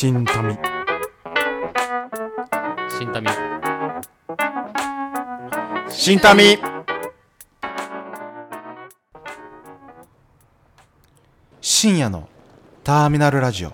[0.00, 0.24] 新民。
[0.24, 0.58] 新民。
[5.90, 6.58] 新民。
[11.60, 12.26] 深夜の
[12.82, 13.68] ターミナルラジオ。
[13.68, 13.72] お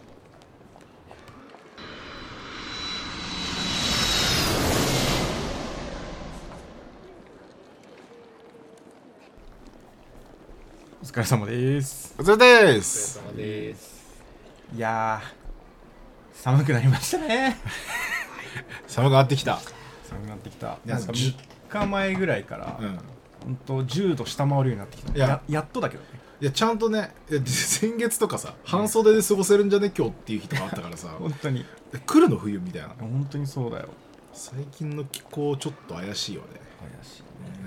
[11.05, 12.17] 疲れ様です。
[12.19, 14.13] お疲れです様です。
[14.75, 15.46] いやー
[16.47, 17.57] 寒くなりましたね。
[18.87, 19.59] 寒くなってきた。
[20.09, 20.79] 寒くなってきた。
[20.87, 22.99] いやなんかじゅ3日前ぐらいから、うん。
[23.43, 25.13] 本当10度下回るようになってきた。
[25.13, 25.27] いや。
[25.27, 26.09] ややっとだけどね。
[26.41, 27.13] いやちゃんとね
[27.47, 29.91] 先月とかさ半袖で過ごせるんじゃね？
[29.91, 31.09] 今日っていう日とかあったからさ。
[31.19, 31.67] 本当に。
[31.93, 32.91] え来るの冬みたいな。
[32.91, 33.89] 本当にそうだよ。
[34.33, 36.61] 最近の気候ちょっと怪しいよね。
[36.79, 37.23] 怪しい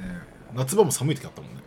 [0.07, 0.19] ね。
[0.53, 1.61] 夏場も寒い時あったもんね。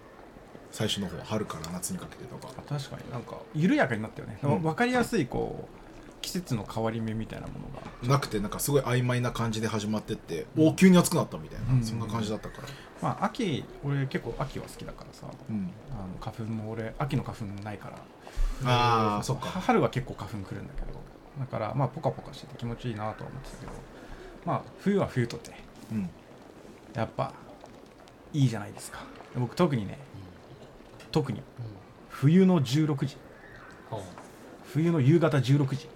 [0.70, 2.54] 最初の方春から夏にかけてとか。
[2.66, 3.10] 確かに。
[3.12, 4.62] なんか緩やかになったよね、うん。
[4.62, 5.81] 分かりやすいこう
[6.22, 8.08] 季節の変わり目みたいなものが。
[8.08, 11.84] なくてなんかすごい曖昧な感じで始まってって、お急に暑くなったみたいな、うん。
[11.84, 12.68] そんな感じだったから。
[13.02, 15.26] まあ秋俺結構秋は好きだからさ。
[15.50, 15.70] うん。
[15.90, 17.96] あの花粉も俺秋の花粉ないから。
[18.64, 19.46] ああそっか。
[19.46, 20.98] 春は結構花粉来るんだけど。
[21.38, 23.72] だからまあポカポカしてて気持ちいいなとは思ってたけど。
[24.46, 25.52] まあ冬は冬とて
[25.90, 26.10] うん。
[26.94, 27.32] やっぱ
[28.32, 29.00] いいじゃないですか。
[29.36, 29.98] 僕特にね
[31.10, 31.42] 特に
[32.08, 33.16] 冬の16時。
[34.72, 35.86] 冬の夕方16時。
[35.86, 35.91] あ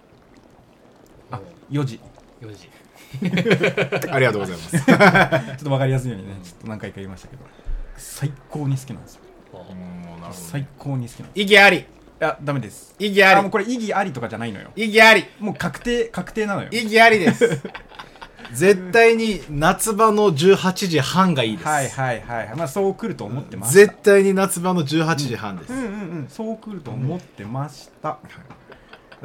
[1.70, 2.00] 4時。
[2.41, 2.70] 4時。
[4.11, 4.70] ありがとうございます。
[4.78, 7.42] ちょっと分かりやすいようにねちょっと何回か言いましたけど。
[7.97, 9.20] 最高に好きなんですよ。
[10.33, 11.78] 最高に好きなんです意義あり。
[11.78, 11.84] い
[12.19, 12.95] やダメです。
[12.98, 13.39] 意義あり。
[13.41, 14.70] あもうこれ意義ありとかじゃないのよ。
[14.77, 15.25] 意義あり。
[15.39, 16.69] もう確定確定なのよ。
[16.73, 17.61] 意義ありです。
[18.53, 23.75] 絶対に夏場の18時半がいいです、はいはいはいまあそう来ると思ってました。
[23.75, 26.27] 絶対に夏場の18時半です、うんうんうん。
[26.28, 28.19] そう来ると思ってました、だ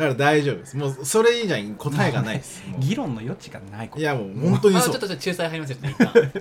[0.01, 0.77] から大丈夫です。
[0.77, 2.63] もうそれ以外に答えがないです。
[2.79, 4.01] 議論の余地がないこと。
[4.01, 4.89] いやもう本当にそう。
[4.89, 5.89] あちょっとちょっと仲裁入りますよね。
[5.91, 6.31] 一旦。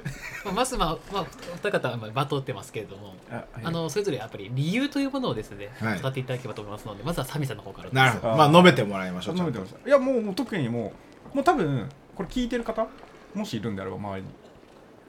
[0.44, 3.14] まあまずまあ、まあ、お二方はまあバトってますけれども。
[3.30, 3.46] あはい。
[3.64, 6.00] あのそれぞれやっぱり理由というものをですね、はい。
[6.00, 8.36] 語っていただければと思いますのでまずはサミさんの方からなるほど。
[8.36, 10.92] まあ述べてもらいましょう飲めてましたいやもうもう特にも
[11.32, 11.36] う。
[11.36, 12.86] もう多分これ聞いてる方
[13.34, 14.28] もしいるんであれば周りに。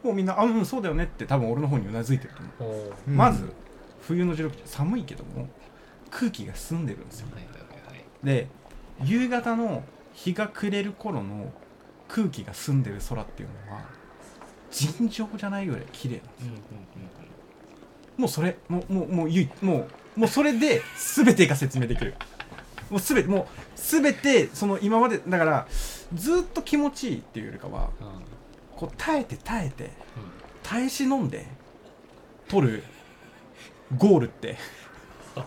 [0.04, 2.94] もうみんなあうんそうだよねって多分俺の方にうなずいてると思う、おー。
[3.08, 3.54] うんまず
[4.02, 5.48] 冬の16時寒いけども
[6.10, 7.28] 空気が澄んでるんですよ。
[7.34, 7.62] はいはい
[8.24, 8.48] で
[9.04, 9.84] 夕方の
[10.14, 11.52] 日が暮れる頃の
[12.08, 13.82] 空気が澄んでる空っていうのは
[14.70, 16.58] 尋常じゃないぐらい綺麗なんですうんうん
[18.18, 20.82] もうそれもうもうもうゆいもうもうそれで
[21.16, 22.16] 全てが説明できる。
[22.90, 23.46] もう全てもう
[23.78, 25.68] 全てその今までだから
[26.14, 28.08] ずっと気持ちいいっていうよりかはうん。
[28.08, 28.14] うん
[28.76, 29.92] こう耐えて耐えて
[30.64, 31.46] 耐え忍んで
[32.48, 32.84] 取る
[33.96, 34.58] ゴールって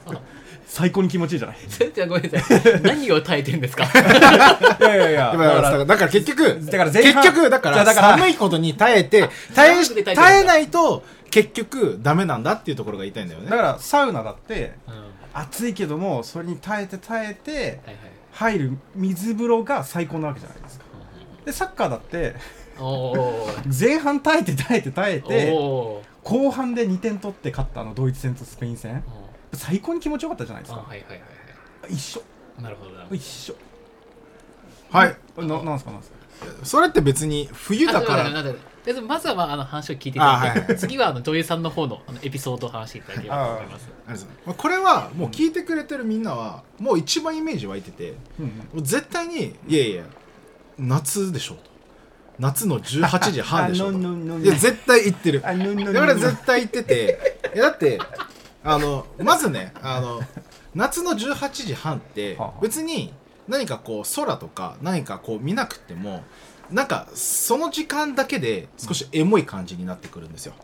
[0.66, 1.56] 最高に気持ちいいじゃない。
[1.68, 2.60] それじゃあごめんなさい。
[2.82, 3.84] 何を耐えてるんですか？
[3.84, 5.32] いやいやいや。
[5.32, 7.22] だからだから結局だから前半。
[7.22, 13.50] 結局だから寒いことに耐えて耐え耐えないと結局ダメなんだっていうところが言いたいんだよね。
[13.50, 14.94] だからサウナだってうん。
[14.94, 15.04] は
[15.36, 17.80] 暑いけどもそれに耐えて耐えて
[18.30, 20.84] 入る水風呂が最高なわけじゃないですか。
[21.44, 22.34] でサッカーだって
[23.80, 25.50] 前半耐えて耐えて耐えて
[26.22, 29.02] 後半で2点取って勝ったあのドイツ戦とスペイン戦。
[29.08, 29.23] おー
[29.56, 30.80] 最高に気持ちよかったじゃないですか。
[30.80, 32.22] あはいはいはいは一緒。
[32.58, 33.16] いなるほどなるほど。
[33.16, 33.54] 一緒。
[34.90, 35.16] はい。
[35.38, 36.16] ななんすかなんすか？
[36.62, 38.44] それって別に冬だかあら
[39.06, 40.68] まずはまああの話を聞いていただいて、あはい。
[40.68, 43.78] はい次はあの女優さんの方のあのエピソードを話していただければと思いま
[44.16, 44.26] す。
[44.56, 48.14] これはもう聞いてくれてるみんなはもう一番イメージ湧いてて
[48.74, 50.04] う絶対にいやいや
[50.78, 51.60] 夏でしょと。
[52.38, 55.40] 夏の18時半でしょ いや絶対言ってる。
[55.40, 55.54] だか
[56.06, 57.18] ら絶対言ってて。
[57.54, 57.98] いやだって
[58.64, 60.20] あのまずねあの
[60.74, 63.12] 夏の18時半ってはあ別に
[63.46, 66.22] 何かこう空とか何かこう見なくても
[66.70, 70.54] なんかその時間だけで少しエモい感じになってくるんですよ。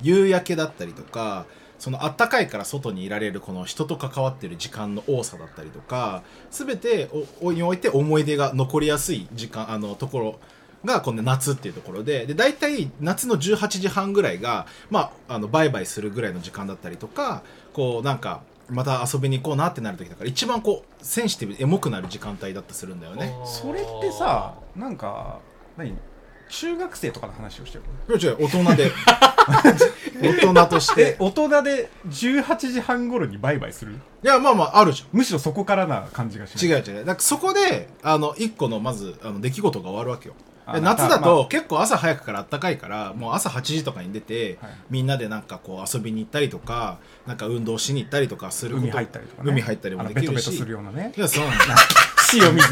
[0.00, 1.44] 夕焼けだったりとか
[1.78, 7.10] その暖かいから外にいられるこの人と関わってる時間の多さだったりとか全て
[7.42, 10.40] おにおいて思い出が残りやすい時間あのところ
[10.84, 23.34] がこの夏っていうところでで大体夏の18時半ぐらいが、まあ、あのバイバイするぐらいの時間だったりとかこうなんかまた遊びに行こうなってなる時だから一番こうセンシティブエモくなる時間帯だったりするんだよね。
[23.44, 25.38] それってさなんか
[25.76, 25.96] 何
[26.48, 28.90] 中学生とかの話をしてるいや違う大人で。
[30.22, 33.94] 大人としえて大人で18時半頃にバイバイする？
[34.22, 35.08] いやまあまああるじゃん。
[35.16, 36.80] むしろそこからな感じがしない。
[36.80, 37.04] 違う違う。
[37.04, 40.34] だからそこであの一個のまずあの出来事が終わるわけよ
[40.78, 50.26] 夏だまと結構朝早くから暖かいからもう朝8時とかに出て、はいみんなでなんかこう遊びに行ったりとかなんか運動しに行ったりとかする海入ったりとか、ね、海入ったりもできるし。
[50.26, 51.12] ベトベトするようなね。
[51.16, 51.76] いやそうなんだ。
[52.30, 52.68] しいよ水。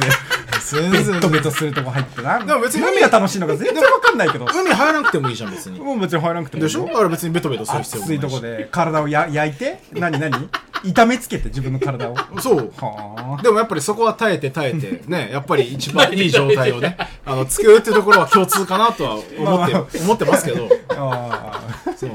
[0.71, 2.45] 全ベッド然ベトするとこ入ってな。
[2.45, 4.47] でも別に何が楽しいのか全然わかんないけど。
[4.47, 5.81] 海入らなくてもいいじゃん別に。
[5.81, 7.09] もう別に入らなくてもいいでしょ。
[7.09, 8.21] 別にベトベトする必要もないし。
[8.21, 9.81] 暑いとこで体をや焼いて？
[9.93, 10.49] 何何？
[10.85, 12.17] 痛めつけて自分の体を。
[12.41, 12.73] そう。
[12.77, 13.43] はあ。
[13.43, 19.87] でもやっぱりそこは耐えて耐えてねやっぱり一番いい状態をね あの作るっていうところは共通かなとは思って、まあまあ。
[20.03, 20.69] 思ってますけど。
[20.91, 21.61] あ
[21.97, 22.11] そう。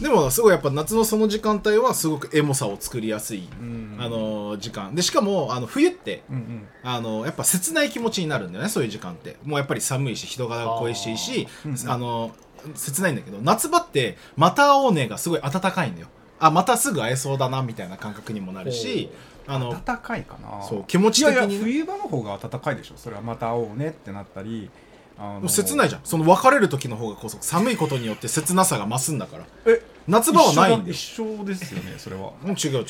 [0.00, 3.96] でもすごいやっぱ夏のその時間帯はすごくエモさを作りやすい、ん。
[3.98, 4.94] あの時間。
[4.94, 6.68] でしかもあの冬ってーうんうん。
[6.82, 9.36] あのやっぱ切ない気持ちになるんだよねそういう時間って。
[9.44, 11.48] もうやっぱり寒いし人が恋しいし
[11.86, 12.32] ああの
[12.74, 16.08] 切ないんだけど夏場ってまた会おうねがすごい暖かいんだよ
[16.40, 19.10] あまたすぐ会えそうだなみたいな感覚にもなるし
[19.46, 20.62] あの暖かいかな。
[20.62, 22.94] そう気持いやいやち的にね冬場の方が暖かいでしょ。
[22.96, 24.70] それはまた会おうねってなったり
[25.16, 26.00] あの切ないじゃん。
[26.04, 29.44] その別れる時の方がこそ寒いことによって切なさが増すんだから。
[29.66, 30.92] え夏場はないんだよ。
[30.92, 32.32] 一緒ですよねそれは。
[32.44, 32.84] うん違う違う違う。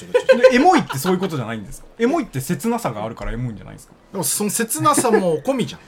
[0.51, 1.87] でエモいってそういうことじゃないんですか？
[1.99, 3.95] エモいって切なさがあるからエモいんじゃないですか？
[4.13, 5.81] でもその切なさも込みじゃん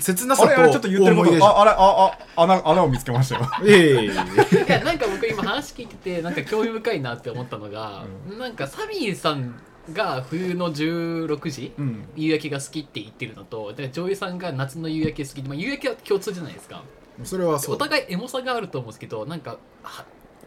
[0.00, 3.50] 切なさとあれあれちょっと言ってるああれああ穴穴を見つけましたよ。
[3.64, 8.04] いやいやいやいやいやなんか僕今話聞いててなんか興味深いなって思ったのが、
[8.38, 9.60] なんかサミーさん
[9.92, 12.08] が冬の16時、うん。
[12.16, 16.82] 夕焼けが好きって言ってるのとでジョイさんが夏の夕焼け好きで、まあ、夕焼けは共通じゃないですか。
[17.24, 17.74] それはそう。
[17.76, 20.04] お互いエモさがあると思うんですけどなんかは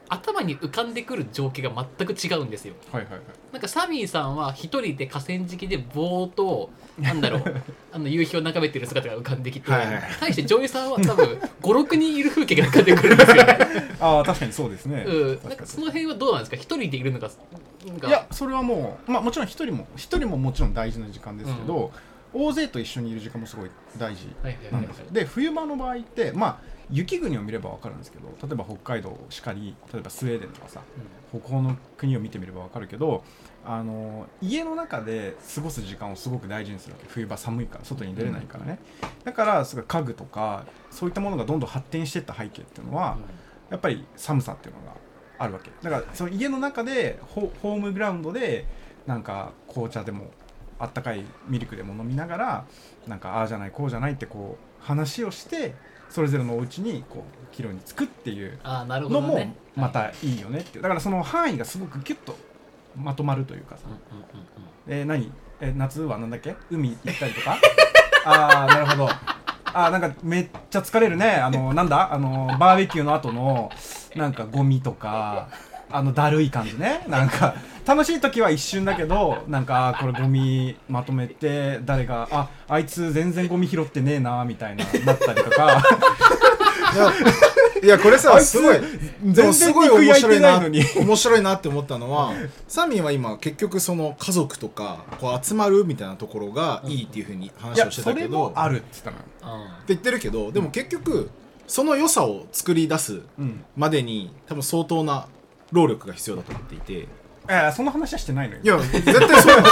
[0.09, 2.73] 頭に浮かんでくる情景が全く違うんですよ。
[2.91, 3.21] はいはいはい。
[3.53, 6.69] なんかサミーさんは一人で河川敷でぼーっと
[6.99, 7.43] なんだろう
[7.91, 10.03] あの夕日を眺めてる姿が浮かんできてはいはいはい。
[10.19, 11.25] 対してジョイさんは多分
[11.61, 13.57] 56人いる風景が浮かんでくるんですよね。
[13.99, 16.57] ああ確かにそうですね、うん、なん確かその辺はどうなんですか？
[16.57, 17.29] 一人でいるのが
[18.07, 21.91] いやそれはもう、まあ、もちろん一人も一人ももちろん大事な時間ですけど、
[22.33, 23.69] 大勢と一緒にいる時間もすごい。
[23.97, 24.27] 大事
[24.71, 25.05] なんですよ。
[25.11, 26.59] で冬場の場合ってまあ
[26.91, 30.81] 雪国を見れば分かるんですけど例えば北海道しかり例えばスウェーデンとかさ
[31.29, 33.23] 北欧の国を見てみれば分かるけど
[33.65, 37.07] あの家の中で過ごす時間をすごく大事にするわけ。
[37.09, 38.79] 冬場寒いから外に出れないからね、
[39.23, 43.17] だからすごい家具とかそういったものがどんどん発展していった背景っていうのは、
[43.69, 44.95] やっぱり寒さっていうのが
[45.37, 45.71] あるわけ。
[45.81, 48.65] だからその家の中でホホームグラウンドで
[49.05, 50.31] なんか紅茶でも
[50.79, 52.65] あったかいミルクでも飲みながら
[53.07, 55.75] なんかああじゃないこうじゃないってこう話をして
[56.09, 60.83] それぞれのお家にこう帰路に着くっていうのもまたいいよねっていう。
[60.83, 62.35] だからその範囲がすごくギュッと
[62.97, 63.83] まとまるというかさ。
[64.87, 65.31] えー何？
[65.61, 66.55] え夏はなんだっけ？
[66.71, 67.57] 海行ったりとか？
[68.25, 69.09] ああなるほど。
[69.71, 71.35] あーなんかめっちゃ疲れるね。
[71.35, 72.11] あのなんだ？
[72.13, 73.69] あのバーベキューの後の
[74.15, 75.49] なんかゴミとか
[75.91, 77.03] あのだるい感じね。
[77.07, 77.53] なんか
[77.89, 85.83] 楽しい時は一瞬だけどなんかこれゴミまとめて誰がああいつ全然ゴミ拾ってねえなみたいななったりとか。
[86.91, 87.13] いや
[87.83, 88.87] いやこれさすごいで
[89.23, 90.83] 全もす然ごい面肉焼いて白いなないのに。
[90.97, 92.31] 面白いなって思ったのは
[92.67, 98.25] サミーは今結局その家族とかこう集まるみたいなところがいいっていうふうにい話をしてたけど。
[98.27, 101.29] ってもあるって言ったのよ、言ってるけどでも結局
[101.65, 105.27] その良さを作り出すうん、までに多分相当な
[105.71, 107.07] 労力が必要だと思っていて
[107.49, 108.61] いいやその話はしてないのよ。
[108.63, 109.57] や絶対そう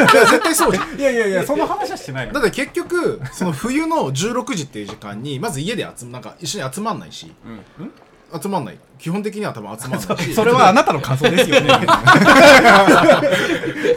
[0.00, 0.98] いや絶対そうじゃん。
[0.98, 2.40] いやいやいやその話はしてないのよ。
[2.40, 7.30] だって結局その冬の16時っていう時間にまず家で集まなんか一緒に集まんないし。
[7.78, 7.86] うん。
[7.86, 7.92] ん？
[8.40, 8.78] 集まんない。
[8.98, 10.32] 基本的には多分集まんないし。
[10.34, 11.68] それはあなたの感想ですよね。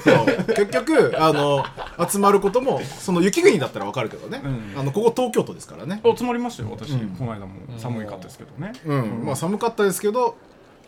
[0.03, 0.53] そう。
[0.53, 1.63] 結局あの
[2.09, 4.79] 集まることもその雪国だったらわかるけどね、うん。
[4.79, 6.01] あのここ東京都ですからね。
[6.03, 7.15] お積もりましたよ私、うん。
[7.17, 7.53] この間も。
[7.77, 10.35] 寒いかったですけどね、うん、まあ寒かったですけど、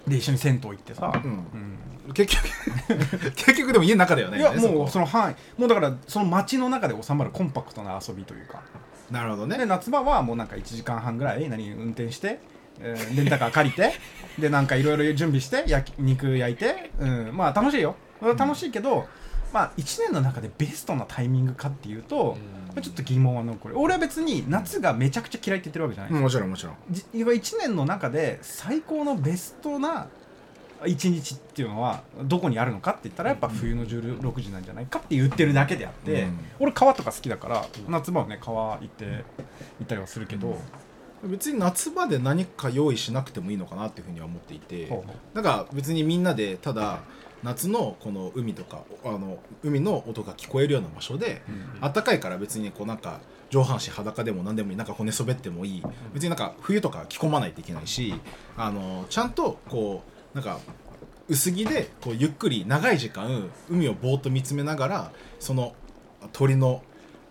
[0.08, 1.32] で一緒に銭湯行ってさ、うん。
[2.08, 2.14] うん。
[2.14, 2.48] 結局
[3.36, 5.36] 結局でも家の中だよねいやもうその範囲。
[5.60, 8.62] もうだからその街の中で収まるコンパクトな遊びというか。
[9.12, 9.58] なるほどね。
[9.58, 12.40] で夏場はもうなんか1時間半ぐらい何運転して、
[12.80, 13.94] えーレンタカー借りて
[14.40, 17.96] でなんかいろいろ準備して焼き肉焼いて、うん、まあ楽しいよ。
[18.38, 19.08] 楽しいけど、
[19.54, 23.80] まあ1年の中でベストなタイミングかっていうと、まあちょっと疑問は残る。
[23.80, 26.14] 俺は別に夏がめちゃくちゃ嫌いって言ってるわけじゃない。
[26.14, 26.76] もちろんもちろん。
[26.92, 30.08] じ1年の中で最高のベストな
[30.82, 36.40] 1日っていうのはどこにあるのかって言ったらやっぱ冬の16時なんじゃないかって言ってるだけであって、うん。
[36.60, 40.60] 俺川とか好きだから夏場はね川行って行ったりはするけど、
[41.24, 47.00] 別に夏場で何か用意しなくてもいいのかなっていうふうには思っていてほうほなんか別にみんなでただ
[47.46, 51.80] 夏のこの海とかあの海の音が聞こえるような場所でうん。
[51.82, 55.84] 暖かいから別にこうなんか上半身裸でも何でもいいなんか骨そべってもいい。
[56.14, 58.16] 別になんか冬とか着込まないといけないし
[58.58, 60.60] あのちゃんとこうなんか
[61.28, 65.74] 薄着でこうゆっくり長い時間海をぼーっと見つめながらその
[66.34, 66.82] 鳥の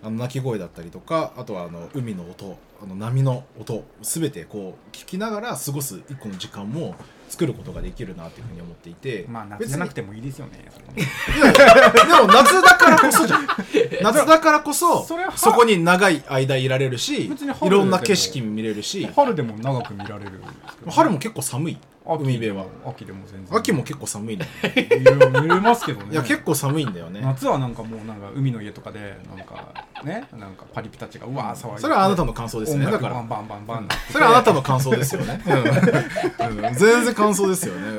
[0.02, 6.94] あの鳴き声だったりとかあとはあの海の音あの波の音すべてこう聞きながら過ごす一個の時間も
[7.34, 13.46] 作ることができるなっていうふうに思っていて、まあ夏じゃなくてもいいですよねそれねいやでも夏だからこそじゃん。
[14.02, 19.08] 夏だからこそそれはそこに長い間いられるし別に春いろんな景色見れるし。
[19.14, 21.78] 春でも長く見られるんですけど春も結構寒い。
[22.06, 22.22] 秋。
[22.22, 22.66] 海辺は。
[22.86, 23.58] 秋でも全然。
[23.58, 24.46] 秋も結構寒いね。
[24.74, 26.12] いろいろ見れますけどね。
[26.12, 27.20] いや結構寒いんだよね。
[27.22, 31.80] 夏はなんかもうなんか海の家とかでなんかねなんかパリピたちがうわー騒いで。
[31.80, 32.84] それはあなたの感想ですね。
[32.84, 33.14] 音だから。
[33.14, 34.12] 楽バンバンバンバンなってて。
[34.12, 36.58] それはあなたの感想ですよね、 うん。
[36.66, 36.74] うん。
[36.74, 37.92] 全然感想ですよね、う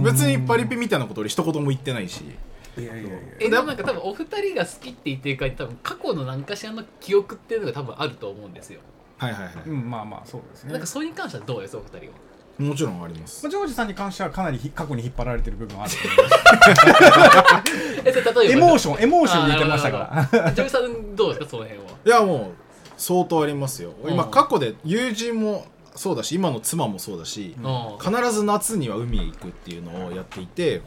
[0.00, 0.02] ん。
[0.02, 2.24] 別にパリピみたいなこと俺一言も言ってないし。
[2.76, 3.10] いやいやいや。
[3.40, 8.80] えでもなんか多分お二人が好きって言ってるから多分過去の何かしらの記憶っていうのが多分あると思うんですよ、
[9.18, 10.72] はいはいはうんまあまあそうですね。
[10.72, 12.02] なんかそれに関してはどうですお二人は？
[12.04, 12.08] い
[12.62, 13.44] もちろんあります。
[13.44, 18.42] まあジョージさんに関してはかなりひ過去に引っ張られてる部分はあると思いますえ例えば？
[18.44, 20.52] エモーションエモーションに言ってましたから。
[20.52, 21.84] ジョイさんどうですかその辺は？
[22.04, 22.52] いやもう
[22.96, 23.92] 相当ありますよ。
[24.08, 24.30] 今うん。
[24.30, 30.82] 過去で友人もそうだし今の妻もそうだしうん必ず夏には海へ行くっていうのをやっていて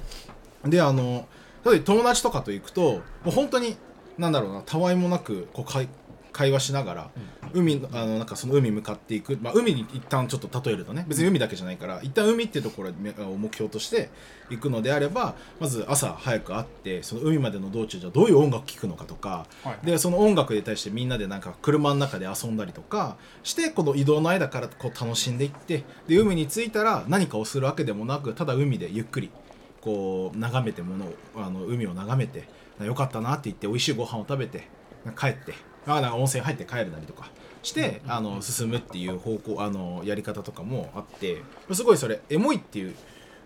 [0.66, 1.28] であの
[1.66, 3.78] 例えば友達とかと行くともう本当に
[4.18, 5.88] なんだろうなたわいもなくこう会
[6.32, 7.12] 会話しながら、
[7.54, 14.10] 海のあのなんかその海向かっていく、まあ、海に一旦ちょっと例えるとね別に海だけじゃないから一旦海っていうところを目標として
[14.50, 29.32] 行くのであればまず朝早く会ってその海までの道中じゃどういう音楽聴くのかとか、はいでその音楽に対してみんなでなんか車の中で遊んだりとかしてこの移動の間からこう楽しんでいってで海に着いたら何かをするわけでもなくただ海でゆっくり
[29.82, 32.48] こう眺めてものをあの海を眺めて
[32.84, 34.68] よかったなって言って美味しいご飯を食べて
[35.18, 35.54] 帰って
[35.88, 37.30] あな温泉入って帰るなりとか。
[37.64, 41.44] してあの進むっていう方向あのやり方とかもあって。
[41.74, 42.96] すごいそれエモいっていう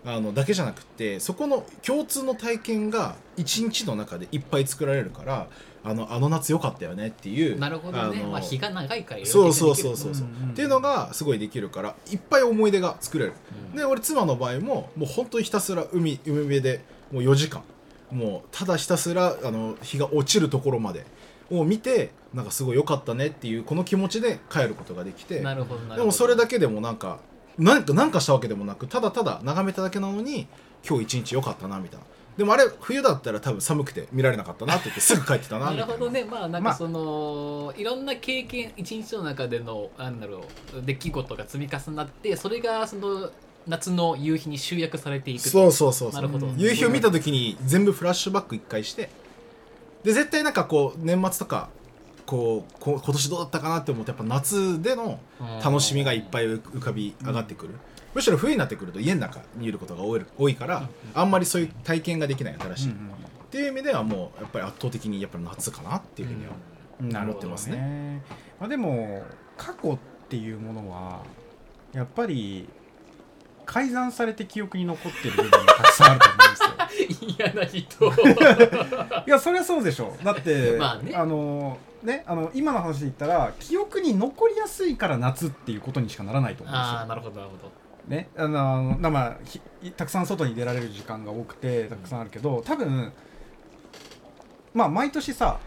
[0.06, 5.48] あのだけじゃなくてそこの共通の体験が一日の中でいっぱい作られるから
[5.84, 8.20] あのあの夏良かったよねっていうなるほどね。
[8.20, 10.14] あのまあ日が長いからそうそうそうそう。
[10.14, 13.32] そう、うんうんっていうのがすごいできるからいっぱい思い出が作れる、
[13.72, 13.76] うん。
[13.76, 17.62] で俺妻の場合ももう本当にひたすら海海辺でもう4時間。
[18.10, 21.04] もうただひたすらあの日が落ちるところまで
[21.50, 25.40] を見てなんかすごい良かったねっていうこの気持ちで帰ることができて。
[25.40, 26.00] なるほどなるほど。
[26.02, 27.18] でもそれだけでもなんか
[27.58, 30.46] なんかなんかしたわけでもなくただただ眺めただけなのに
[30.86, 32.06] 今日一日良かったなみたいな。
[32.36, 40.44] でもあれ冬だったら多分寒くて見られなかったなって言ってすぐ帰ってたななるほどねまあなんまあかその、いろんな経験一日の中でのなんだろ
[40.78, 43.30] う出来事が積み重なってそれがその
[43.66, 49.08] 夏の夕日に集約されていくとそうそうそうそうなるほど夕日を見た時に全部フラッシュバック一回して
[50.04, 51.68] で絶対なんかこう年末とか
[52.26, 55.20] こうこ今年どうだったかなって思うとやっぱ夏での
[55.64, 57.74] 楽しみがいっぱい浮かび上がってくる、
[58.14, 62.94] むしろ冬になってくると家の中にいることが多いから、あんまりそういう体験ができない新しい、っ
[63.50, 68.22] ていう意味ではもうやっぱり圧倒的にやっぱり夏かなっていうふうには、思ってますね。
[68.58, 69.22] まあ、でも
[69.56, 69.98] 過去っ
[70.28, 71.22] ていうものは
[71.92, 72.68] やっぱり
[73.66, 77.36] 改ざんされて記憶に残ってる部分がたくさんあると思うんですよ。
[77.38, 81.12] 嫌な人いやそりゃそうでしょだってまあね。
[81.12, 86.98] のねあの今の話で言ったら記憶に残りやすいから夏っていうことにしかならないと思うんですよ。
[86.98, 87.70] ああなるほどなるほど。
[88.08, 89.60] ねあのあのなまあひ
[89.96, 93.12] たくさん外に出られる時間が多くてたくさんあるけど多分
[94.72, 95.58] まあ毎年さ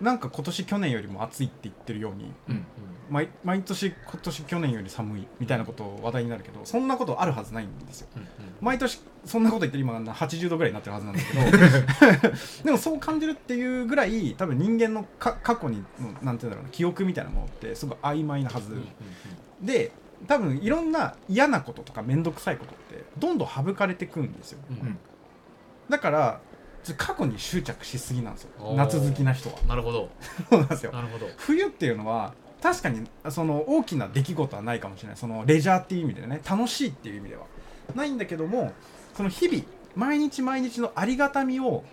[0.00, 2.66] なんか今年去年よりも暑いって言ってるようにうん
[3.10, 8.08] 毎毎年今年去年より寒いみたいなこと話題になるけどそんなことあるはずないんですよ。
[8.16, 8.28] うんうん。
[8.60, 12.28] 毎年そんなこと言ってる今80度ぐらいになってるはずなんだけど
[12.64, 18.86] でもそう感じるっていうぐらい多分人間のか過去にのなんていうんだろうな記憶みたいなものってすごい曖昧なはず、うんうん
[19.62, 19.90] で
[20.26, 24.58] 多分いろんな嫌なこととか面倒くさいことってどんどん省かれてくんですよ。
[24.68, 24.98] うんうんうん。
[25.88, 26.40] だから
[26.94, 28.50] 過去に執着しすぎなんですよ。
[28.76, 29.56] 夏好きな人は。
[29.66, 30.08] なるほど。
[30.50, 30.92] そうなんですよ。
[30.92, 31.26] なるほど。
[31.36, 35.16] 冬っていうのは確かにその大きな出来事はないかもしれない。
[35.16, 37.44] そのレジャーっていう意味でね楽しいっていう意味では。
[37.94, 38.72] ないんだけども
[39.14, 39.64] その日々
[39.96, 41.84] 毎日毎日のありがたみを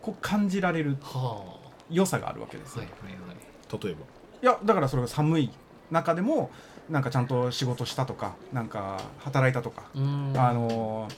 [0.00, 1.44] こう感じられるは
[1.90, 3.84] 良さがあるわけですはいはいはい。
[3.84, 4.00] 例えば？
[4.42, 5.50] いやだからそれが寒い
[5.90, 6.50] 中でも
[6.90, 11.14] なんかちゃんと仕事したとかなんか働いたとか、あのー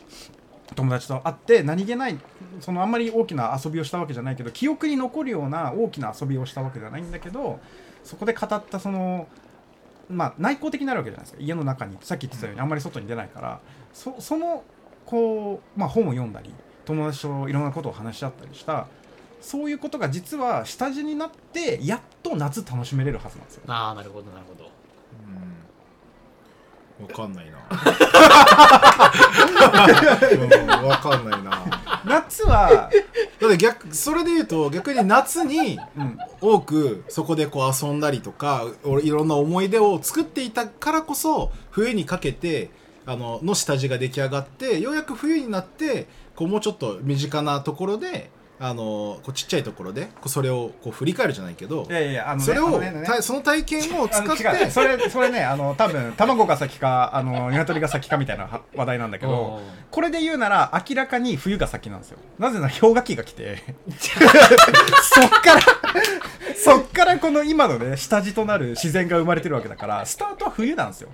[0.75, 2.19] 友達と会って何気ない
[2.61, 7.61] そのあんまり大きな遊びをしたわけじゃないけど記憶に残るような大きな遊びをしたわけじゃないんだけど
[8.03, 9.29] そこで語ったその
[10.09, 11.43] まあ内向的になるわけじゃないですか。
[11.43, 13.61] 家の中にさっき言ってたようにあんまり外に出ないから。
[13.93, 14.63] そその
[15.07, 16.53] こう、まあ、本を読んだり
[16.85, 18.87] 友達といろんなことを話し合ったりした。
[19.41, 23.63] そういうことが実は下地になってやっと夏楽しめれるはずなんですよ。
[23.69, 24.71] ああなるほどなるほど。
[27.01, 27.07] うん。
[27.07, 27.59] わかんないな。
[27.59, 27.77] う ん
[29.75, 31.65] わかんないな。
[32.05, 32.91] 夏は、
[33.41, 42.71] だって逆それで言うと逆に夏にうん、多くそこでこう遊んだりとか俺いろんな思い出を作っていたからこそ冬にかけて
[43.07, 48.31] あのの下地が出来上がってようやく冬になってこうもうちょっと身近なところで
[48.67, 52.81] あのこうちっちゃいところでこうそれをこう振り返るじゃないけどいやいやあの、ね、それを、
[53.21, 62.19] その体験を使あのってそれそれねあの多分卵が先かあの鶏が先かみたいなは話題なんだけどこれで言うなら明らかに冬が先なんですよ。
[62.39, 65.61] なぜなら氷河期が来て そっから
[66.57, 71.11] そっからこの今のね下地となる自然が生まれてるわけだからスタートは冬なんですよ、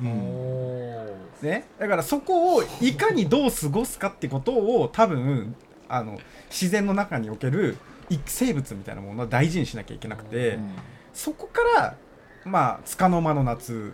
[0.00, 0.12] うおん。
[0.12, 5.56] おね、だからそこをいかにどう過ごすかってことを多分
[5.92, 6.18] あの
[6.50, 7.76] 自然の中における
[8.08, 10.70] い生物みたいなものを大事にしなきゃいけなくて、うん。
[11.12, 11.96] そこから
[12.44, 13.92] まあ束の間の夏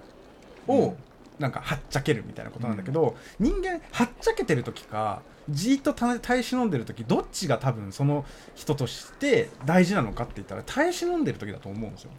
[0.69, 0.97] うをん。
[1.39, 8.25] なんかはっちゃけるみたいなことなんだけど、人間はっちゃけてる時かじーっとた耐え忍んでる時どっちが多分その
[8.57, 12.11] 人として大事なのかって言ったら耐え忍んでる時だと思うんですよ。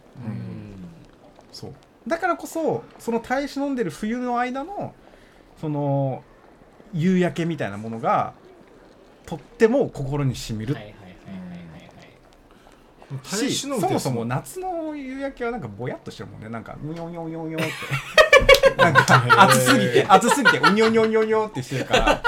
[1.52, 1.74] そう。
[2.06, 4.94] だからこそその耐え忍んでる冬の間の
[5.60, 6.24] その
[6.94, 8.32] 夕焼けみたいなものが
[9.30, 10.74] とっても心にしみる。
[10.74, 11.12] はいはいはいはい
[13.12, 13.30] はい。
[13.30, 16.48] 耐えしそもそも夏の夕焼けはなんかぼやっとしてるもんね。
[16.48, 18.74] なんかうにょうにょうにょうにょうって。
[18.82, 22.22] なんか暑すぎて暑すぎてうにょうにょうにょうにょうってしてるから。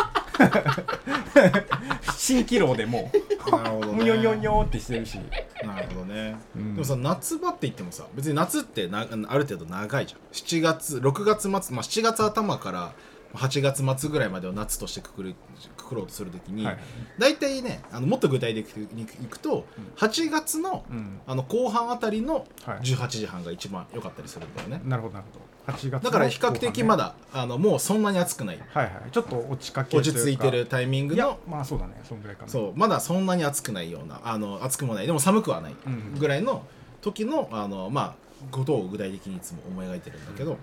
[2.02, 4.02] 蜃気楼でもう。
[4.02, 5.18] にょうにょうにょうってしてるし、
[5.64, 6.74] なるほどね、うん。
[6.74, 10.20] でもさ夏場って言ってもさ別に夏ってなある程度長いじゃん。
[10.32, 12.92] 7月6月末、まあ、7月頭から
[13.34, 15.34] 8月末ぐらいまでを夏としてくくる
[15.76, 16.78] くくろうとするときに、はい。
[17.18, 21.20] 大体ねあのもっと具体的にいくと8月のうん。
[21.26, 22.78] あの後半あたりのはい。
[22.80, 24.80] 18時半が一番良かったりするんだよね。
[24.84, 25.72] なるほどなるほど。
[25.72, 28.58] 8月のだから比較的まだだ、あのもうそんなに暑くない。
[28.58, 29.10] はいはい。
[29.10, 32.48] ちょっと落ちかけ落ち着いてるタイミングのまあそうだねそんぐらいかな。
[32.48, 35.06] そうまだそんなに暑くないようなあの暑くもない。
[35.06, 36.14] でも寒くはないうん。
[36.18, 36.64] ぐらいの
[37.00, 38.14] 時のあの、まあ、
[38.50, 40.56] ことを具体的にいつも思い描いてるんだけど、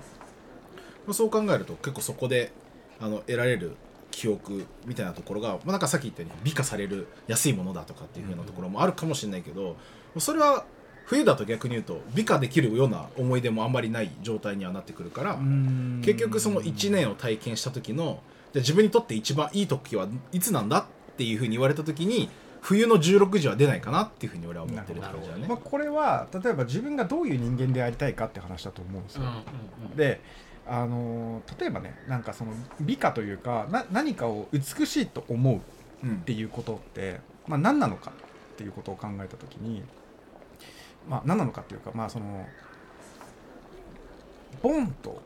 [1.10, 2.52] まあそう考えると結構そこで
[3.00, 3.76] あの得られる
[4.12, 9.76] 記憶みたいなところが、まあ、なんかさっき言ったように美化される安いものだとかっていう風なところもあるかもしれないけど
[10.20, 10.66] それは
[11.06, 16.04] 冬だと逆に言うと美化できるような思い出もあんまりない状態にはなってくるから、うん。
[16.06, 18.22] 結局その1年を体験した時の
[18.54, 22.30] じゃあ自分にとって一番いい時はいつなんだっていうふうに言われた時に
[22.62, 25.48] 冬の16時は出ないかなっていうふうに俺は思ってる感じだね。
[25.48, 29.36] まあ、これは例えば自分がどういう人間でありたいかって話だと思うんですよ、うんうん
[29.92, 29.96] うん。
[29.96, 30.22] で
[30.70, 35.60] あのー例えばねなんかその美化というかな何かを美しいと思うっ
[36.04, 36.18] うん。
[36.22, 39.84] ていうことって、まあ、何なのかっていうことを考えた時に、
[41.10, 42.46] まあ、何なのかっていうかまあその
[44.62, 45.22] ボンと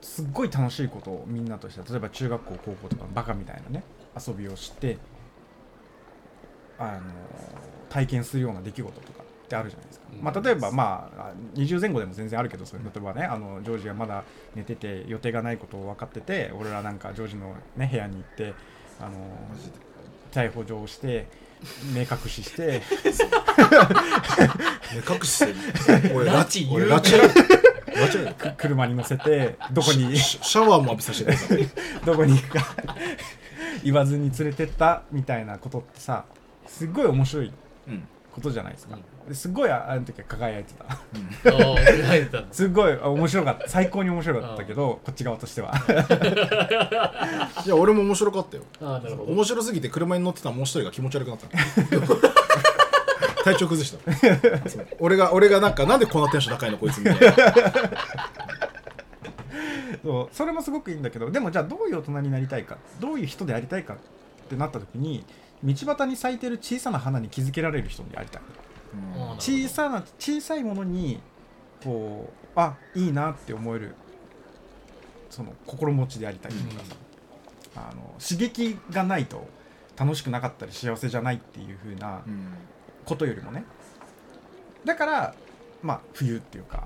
[0.00, 3.82] すっごい楽しいことをみんなとして例えば中学校高校とかのバカみたいなね
[4.26, 4.98] 遊びをして
[6.78, 7.00] あの
[7.88, 10.22] 体験するような出来事とかってあるじゃないですか、うん。
[10.22, 18.54] まあ、例えばまあ20前後でも全然あるけどそれ例えばねあのジョージがまだ寝てて予定がないことを分かってて俺らなんかジョージの、ね、部屋に行って
[19.00, 19.12] あの
[20.32, 21.28] 逮捕状をして
[21.94, 22.82] 目隠しして
[24.92, 25.54] 目隠ししてる
[26.14, 27.16] 俺拉致俺拉致？
[28.58, 31.34] 車に乗せてどこにシャワーも浴びさせて
[32.04, 32.76] どこに行くか
[33.82, 36.26] 言わずに連れてったみたいなことってさ
[36.66, 37.52] すっごい面白い。
[37.88, 38.96] うんことじゃないですか。
[38.96, 39.28] うん。
[39.28, 40.84] ですっごいああの時は輝いてた。
[41.52, 43.68] おお描いてたすごいあ面白かった。
[43.68, 45.72] 最高に面白かったけどこっち側としては。
[47.64, 48.64] いや俺も面白かったよ。
[48.82, 49.32] ああなるほど。
[49.32, 51.46] 面白すぎて車に乗ってたもう一人が気持ち悪くなった
[51.96, 52.16] の。
[53.42, 53.98] 体調崩した。
[55.00, 57.34] 俺が俺がなんかなんでこんなテンション高いのこいつみたいな。
[60.02, 60.28] そう。
[60.34, 63.96] それもすごくいいんだけどでもじゃあどういう大人になりたいかどういう人でありたいかっ
[64.48, 65.24] てなった時に
[65.64, 68.42] 道端に咲いてる小さな花に気づけられる人でありたい。
[68.94, 71.20] うん小さな小さいものに
[71.82, 73.94] こうあいいなって思える
[75.28, 76.78] その心持ちでありたいという。
[76.78, 76.84] か、
[77.76, 79.46] あの刺激がないと
[79.98, 82.48] 楽しくなかったり幸せじゃないっていう風なうん
[83.04, 83.64] ことよりもね。
[84.84, 85.34] だから
[85.82, 86.84] まあ冬っていうか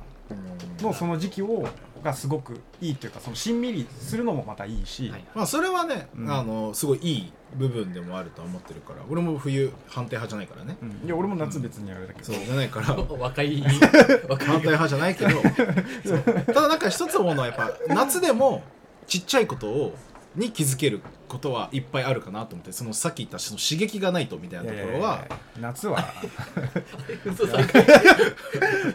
[0.82, 1.68] のその時期を
[2.02, 5.24] がすごくいいっていうかそのしんみりするのもまたいいし、はい。
[5.34, 6.32] まあそれはね、うん。
[6.32, 11.06] あのすごいいい部分でもあるとは思ってるから俺も冬反対派じゃないからね、うん。
[11.06, 12.94] いや俺も夏別にあれだけど、そうじゃないから。
[12.94, 14.46] 若 い若い。
[14.46, 15.30] 反対派じゃないけど。
[16.04, 16.22] そう。
[16.46, 18.62] ただなんか一つ思うのはやっぱ夏でも
[19.06, 19.94] ちっちゃいことを
[20.36, 25.24] に気づけることはいっぱいあるかなと思ってそのさっき言ったその刺激がないとみたいいなところは
[25.60, 26.04] 夏は。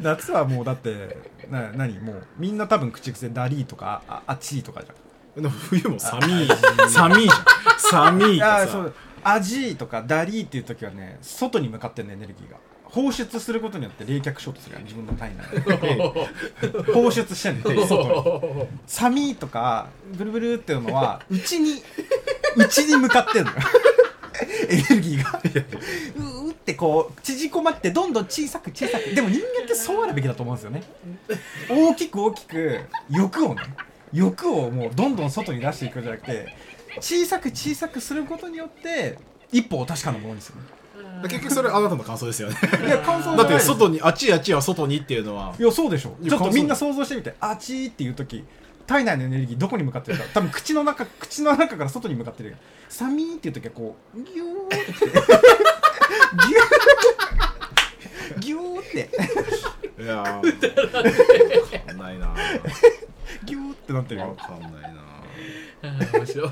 [0.02, 1.18] 夏はもうだって
[1.50, 4.96] な何もうみんな多分口癖ダリーとかああちーとかじゃん。
[5.50, 6.48] 冬も寒い。
[6.90, 7.46] 寒いじゃん。
[7.78, 8.94] 寒いいかさやそう。
[9.24, 12.58] アジーとかダリーっていう時はね外に向かってんのエネルギーが
[12.90, 16.94] 放出することによって冷却しようとするから自分の体内で。
[16.94, 18.68] 放出してんので 外に。
[18.88, 21.84] 寒いとかブルブルっていうのは うちに。
[22.56, 23.58] うちに向かってんのよ。
[24.70, 25.40] エネルギーが。
[25.40, 29.14] うーってこう縮こまってどんどん小さく小さく。
[29.14, 30.84] でも人間ってそうあるべきだと思うんですよね。
[31.70, 33.62] 大きく大きく欲をね。
[34.14, 36.56] 欲をもうどんどん外に出していくんじゃなくて
[37.00, 39.18] 小さく小さくすることによって
[39.52, 40.58] 一歩を確かなものにする
[41.28, 42.58] 結局それあなたの感想ですよね。
[42.86, 45.54] いや感想だって外にあっちあっちは外にっていうのは。
[45.58, 46.16] いやそうでしょ。
[46.24, 47.36] ちょっとみんな想像してみて。
[47.40, 48.44] あちーっていう時
[48.88, 50.24] 体内のエネルギーどこに向かってるか。
[50.34, 52.56] 多分口の中 口の中から外に向かってる
[52.90, 54.78] 寒いっていう時はこうギューって。
[54.80, 59.10] ギューギューって。
[60.04, 60.42] いやーわ
[61.86, 62.36] かんないな。
[63.46, 65.06] ギューってなってるわよかんないな。
[66.14, 66.50] 面白い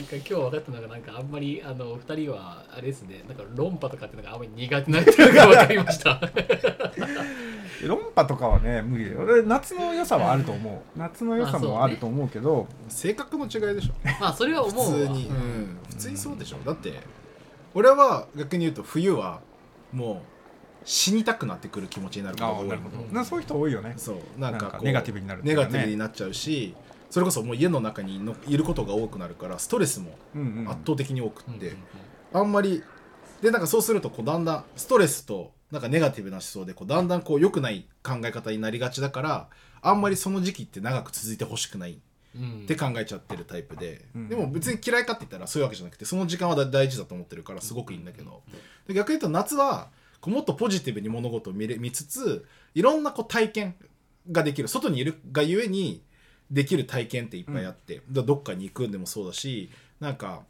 [0.00, 6.20] なんか今日分かったのがなんかあんまりあの二人はあれですねなんか論破とかっていうのがあんまり苦手なっていうのが分かりました。
[7.86, 9.20] 論破とかはね無理だよ。
[9.20, 10.98] 俺夏の良さはあると思う。
[10.98, 13.92] 夏の良さもあると思うけど性格の違いでしょ。
[14.20, 14.84] まあそれは思うわ。
[14.86, 15.36] 普通に、ううん。
[15.62, 16.56] ん、普通にそうでしょ。
[16.64, 16.94] だって
[17.74, 19.40] 俺は逆に言うと冬は
[19.92, 20.18] もう
[20.84, 22.68] 死にたくなってくる気持ちになることが多い。
[22.68, 22.96] なるほど。
[23.14, 23.94] なそういう人多いよね。
[23.98, 24.40] そう。
[24.40, 26.74] なんかこうなんかネガティブになるっていネガティブになっちゃうし
[27.10, 30.16] それこそもう家の中にのいることが多くなるからストレスも
[30.70, 31.76] 圧倒的に多くって、
[32.32, 32.82] あんまり
[33.42, 39.48] でなんかそうするとこうだんだんストレスとなんかネガティブな思想でこうだんだんこう良くない考え方になりがちだから
[39.82, 41.98] あんまりその時期って長く続いてほしくない
[42.36, 42.62] うん。
[42.64, 44.28] って考えちゃってるタイプで、うん。
[44.28, 48.42] でも別に嫌いかって言ったらそういうわけじゃなくてその時間はだ大事だと思ってるからすごくいいんだけど。
[48.86, 49.88] で逆に言うと夏は
[50.20, 53.74] こうもっとポジティブに物事を見れ見つついろんなこう体験
[54.30, 54.68] ができる。
[54.68, 56.02] 外にいるがゆえに
[56.50, 60.42] できる体験っていっぱいあって、だどっかに行くんでもそうだしなんか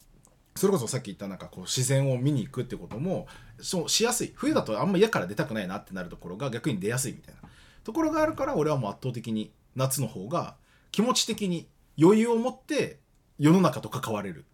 [0.56, 3.26] それこそさっき言ったなんかこう自然を見に行くってことも
[3.60, 4.32] そうしやすい。
[4.34, 7.48] 冬だとあんま家から出たくないなってなるところが逆に出やすいみたいな。
[7.84, 10.56] ところがあるから俺はもう圧倒的に夏の方が
[10.90, 11.68] 気持ち的に
[12.00, 12.98] 余裕を持って
[13.38, 14.44] 世の中と関われる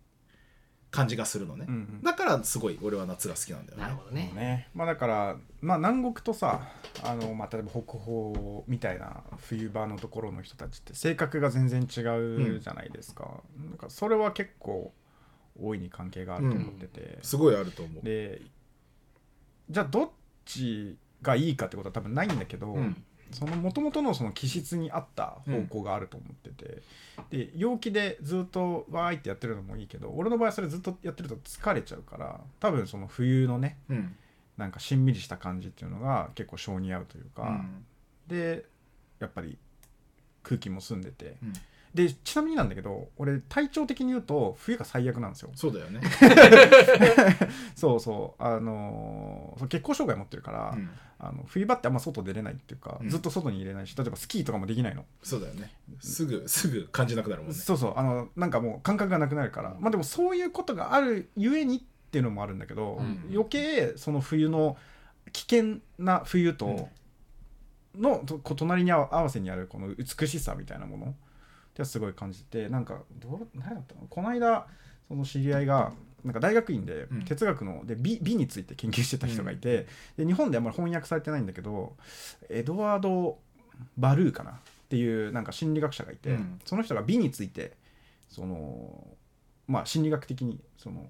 [0.96, 2.02] 感じがするのね、うんうん。
[2.02, 3.85] だからすごい俺は夏が好きなんだよね。
[3.85, 4.32] なるほどね。
[4.35, 4.68] ね。
[4.74, 6.68] まあだからまあ南国とさ
[7.04, 12.00] あの、まあ、例えば北方みたいな冬場のところの人たちって性格が全然違
[12.56, 14.92] うじゃないですか,、なんかそれは結構
[15.61, 18.04] 大いに関係があると思ってて、すごいあると思う。
[18.04, 18.42] で
[19.68, 20.11] じゃあどっ
[20.44, 26.83] ちがいいかってことは多分ないんだけど、うんその元々のその気質に合った方向があると思ってて、
[27.31, 34.17] で陽気でずっとわーいってやってるのもいいけど俺の場合それずっとやってると疲れちゃうから多分その冬のねうん。
[34.57, 37.85] なんかしんみりした感じっていうのが結構性に合うというか、うん。
[38.27, 38.65] で
[39.19, 39.59] やっぱり
[40.43, 41.53] 空気も澄んでてうん
[41.96, 45.50] でちなみになんだけど俺体調的に言うと冬が最悪なんですよ。
[45.54, 46.02] そうだよね、
[47.74, 48.42] そうそう。
[48.42, 50.90] あのー血行障害持ってるから、うん。
[51.18, 53.09] あの冬場ってあんま外出れないっていうか、うん。
[53.09, 55.72] ずっと外に入れないし例えばスキーとかもできないの、そうだよね。
[56.00, 57.56] すぐすぐ感じなくなるもんね。
[57.56, 57.94] そうそう。
[57.96, 61.80] あのなんかもう感覚がなくなるから、まあでもそういうことがあるゆえにっ
[62.11, 64.76] ていうのもあるんだけど、うん余計その冬の
[65.32, 66.90] 危険な冬と
[67.98, 68.22] の、
[68.56, 71.14] 隣に合わせにあるこの美しさみたいなものっ
[71.77, 74.07] てすごい感じてなんかどう何だったの？
[74.09, 74.67] この間
[75.09, 75.93] その知り合いが
[76.25, 77.23] なんか大学院でうん。
[77.25, 79.87] 哲学ので美美について研究してた人がいて、
[80.17, 81.95] で日本であんまり翻訳されてないんだけど
[82.49, 83.39] エドワード・
[83.97, 84.55] バルーかなっ
[84.89, 86.59] ていうなんか心理学者がいて、うん。
[86.65, 87.77] その人が美について
[88.29, 89.07] その
[89.69, 91.07] まあ心理学的にその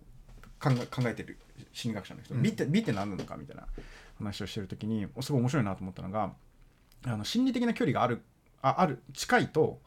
[0.61, 1.39] 考え考えてる
[1.73, 2.43] 心理学者の人、うん。
[2.43, 3.67] 美って美って何なのかみたいな
[4.19, 6.33] 話をしてる時にすごい面白いなと思ったのが
[7.05, 8.23] あの心理的な距離がある
[8.63, 9.81] あある近いと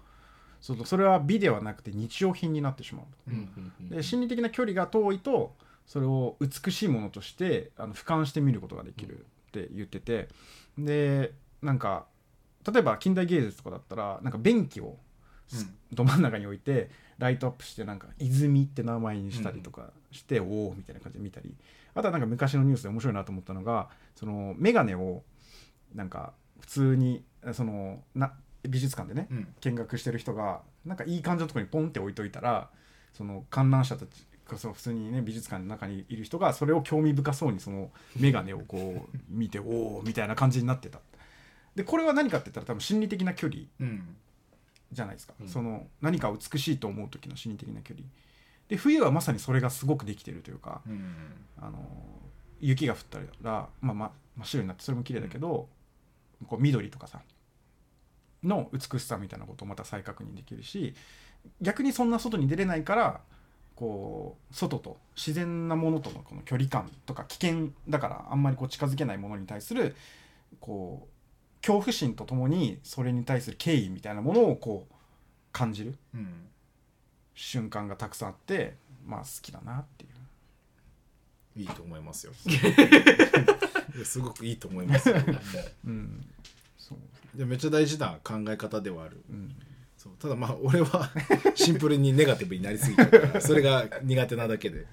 [0.62, 10.28] そのそれは美ではなくて日用品になってしまうで心理的な距離が遠いとそれを美しいものとしてあの俯瞰して見ることができるって言ってて
[10.78, 12.06] でなんか
[12.72, 14.98] 例えば近代芸術とかだったらなんか便器を
[15.54, 15.76] うん。
[15.92, 21.56] ど真ん中に置いてライトアップしてなんか「泉」って名前にしたりとかして、おおみたいな感じで見たり。
[21.96, 25.24] あとはなんか昔のニュースで面白いなと思ったのがその眼鏡を
[25.94, 28.34] なんか普通にそのな
[28.68, 29.48] 美術館でねうん。
[29.62, 32.70] 見学してる人がなんかいい感じのところにポンって置いといたら
[33.14, 34.26] その観覧者たち
[34.58, 41.00] そう普通にね美術館の中にいる人がそれを興味深そうにその眼鏡をこう 見ておおみたいな感じになってた。
[41.76, 44.16] でこれは何かって言ったら多分心理的な距離うん。
[44.92, 45.48] じゃないですか、うん。
[45.48, 48.08] その何かを美しいと思う時の心理的な距離。
[48.68, 51.14] で冬はまさにそれがすごくできてるというかうん。
[51.58, 51.88] あの
[52.60, 55.70] 雪が降ったら、まあ、ま真っ白になってそれも綺麗だけど、
[56.48, 57.22] こう緑とかさ
[58.44, 60.94] の美しさみたいなことをまた再確認できるし
[61.62, 63.22] 逆にそんな外に出れないから
[63.76, 69.96] こう外と自然なものとのこの距離感とか危険だからあんまりこう近づけないものに対する
[70.60, 71.20] こう
[71.62, 74.94] 恐怖心とともにそれに対する敬意みたいなものをこう
[75.52, 76.28] 感じるうん。
[77.36, 78.76] 瞬間がたくさんあって
[79.06, 81.62] まあ好きだなっていう。
[81.62, 82.34] いいと思いますよ。
[84.04, 85.16] すごくいいと思いますよ。
[85.86, 86.26] うん
[86.90, 89.24] そうでめっちゃ大事な考え方ではある。
[89.30, 89.56] うん。
[89.98, 91.10] そうただまあ俺は
[91.56, 94.88] シンプルにネガティブになりすぎちゃうからそれが苦手なだけで、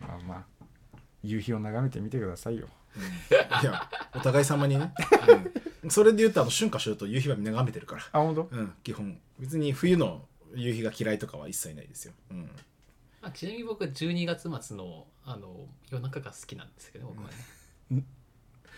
[0.00, 2.66] まあまあ夕日を眺めてみてくださいよ。
[3.62, 4.92] いやお互い様にね、
[5.82, 5.90] うん。
[5.90, 8.02] それで言うとあの春夏秋冬夕日は眺めてるから。
[8.12, 8.48] あ本当？
[8.50, 9.18] うん基本。
[9.38, 12.50] 別に冬の夕日が嫌いとかは一切ないですよ、うん、
[13.22, 17.28] あちなみに僕は12月末のあの夜中が好きなんですけど僕は
[17.90, 18.02] ね、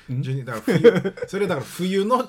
[0.08, 2.28] 12だから冬それだから冬の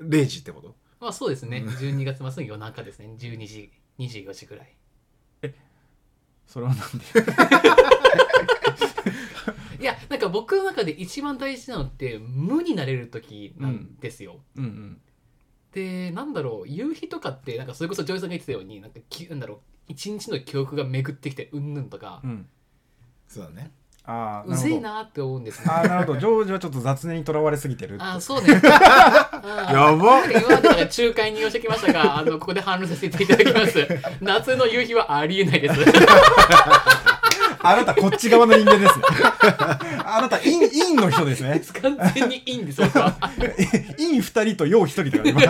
[0.00, 0.76] 0時ってこと？
[1.00, 1.64] まあそうですね。
[1.66, 3.14] 12月末の夜中ですね。
[3.18, 4.74] 12時24時ぐらい。
[6.46, 7.04] それはなんで？
[9.80, 15.00] いやなんか僕の中で一番大事なのって無になれる時なんですよ、うんうん。
[15.72, 22.20] でなんだろう夕日とかってなんかそれこそジョイさんが言ってたようになんかきなんだろう一日の記憶が巡ってきてうんぬんとか。
[22.24, 22.48] う、ん。
[23.28, 23.72] そうだね
[24.10, 26.18] ああうぜえなって思うんですよああなるほど。
[26.18, 28.02] ジョージはちょっと雑念にとらわれすぎてるって。
[28.02, 28.54] あそうね。
[28.54, 28.56] や
[29.70, 30.24] やば。
[30.24, 33.86] 今までから仲介に徹してきましたが あのここで反論させていただきます。
[34.22, 35.74] 夏の夕日はありえないです。
[37.60, 39.04] あなたこっち側の人間ですね。
[40.06, 41.60] あなた陰陰の人ですね。
[41.82, 43.14] 完全にいいんです僕は。
[43.98, 45.42] 陰二人と陽一人だよ今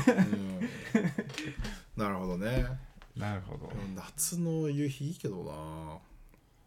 [0.00, 0.70] うん。
[1.96, 2.85] なるほどね
[3.16, 3.70] なるほど。
[3.94, 5.52] 夏の夕日いいけどな
[5.94, 5.98] っ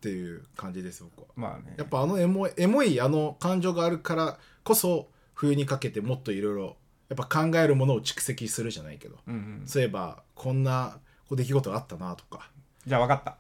[0.01, 1.27] ていう感じです僕は。
[1.35, 1.75] まあね。
[1.77, 6.75] やっぱあのエモいエモいあの感情があるからこそ冬にかけてもっといろいろ
[7.09, 9.63] やっぱ考えるものを蓄積するじゃないけど、うんうん。
[9.65, 12.49] そういえばこんなこう出来事があったなとか。
[12.85, 13.37] じゃあ分かった。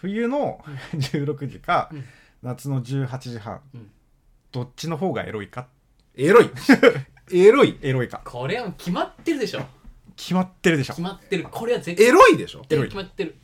[0.00, 2.04] 冬の16時か、うん。
[2.42, 3.90] 夏の18時半、うん。
[4.52, 5.66] どっちの方がエロいか？
[6.14, 6.50] エロい。
[7.32, 7.78] エロい。
[7.82, 8.20] エロいか。
[8.24, 9.64] これはもう決まってるでしょ
[10.18, 10.94] 決まってるでしょ。
[10.94, 11.46] 決まってる。
[11.48, 12.62] これは絶対エロいでしょ。
[12.68, 12.88] エロい。
[12.88, 13.36] 決まってる。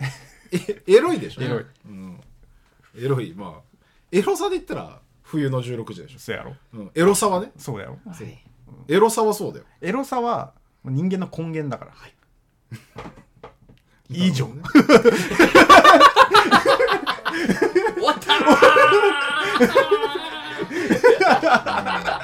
[0.51, 1.43] えエロいでしょ。
[1.43, 2.21] エロい、うん、
[2.99, 3.33] エロい。
[3.35, 3.77] まあ
[4.11, 6.19] エロさで言ったら冬の16時でしょ。
[6.19, 7.53] そうやろ、うん、エロさはね。
[7.57, 7.99] そうやろ。
[8.05, 8.45] はい。
[8.89, 9.65] エロさはそうだよ。
[9.81, 10.53] エロさは
[10.85, 11.93] 人間の根源だから、
[14.11, 14.29] い。
[14.29, 14.83] いじゃん、終
[18.03, 22.21] わったー。